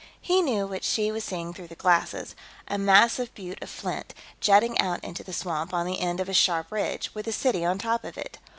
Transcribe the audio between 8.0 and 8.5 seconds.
of it.